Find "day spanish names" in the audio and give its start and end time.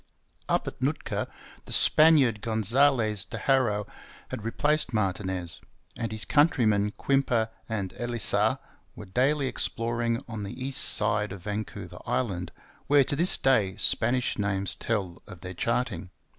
13.37-14.73